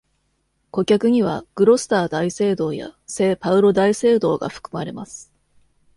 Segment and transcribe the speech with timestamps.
[0.71, 5.31] 顧客にはグロスター大聖堂や聖パウロ大聖堂が含まれます。